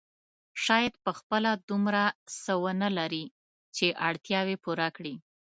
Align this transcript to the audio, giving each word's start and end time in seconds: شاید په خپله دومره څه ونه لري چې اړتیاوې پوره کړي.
شاید 0.63 0.93
په 1.03 1.11
خپله 1.19 1.51
دومره 1.69 2.03
څه 2.41 2.53
ونه 2.63 2.89
لري 2.97 3.25
چې 3.75 3.85
اړتیاوې 4.09 4.55
پوره 4.63 4.87
کړي. 4.97 5.15